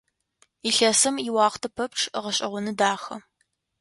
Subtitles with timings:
[0.69, 3.15] Илъэсым иуахътэ пэпчъ гъэшӀэгъоны, дахэ.